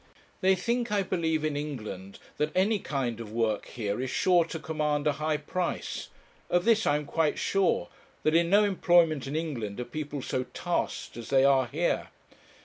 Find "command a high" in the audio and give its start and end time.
4.57-5.37